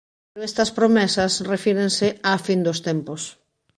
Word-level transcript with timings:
Pero 0.31 0.43
estas 0.49 0.73
promesas 0.77 1.33
refírense 1.51 2.07
á 2.29 2.31
«fin 2.45 2.59
dos 2.67 2.79
tempos». 2.87 3.21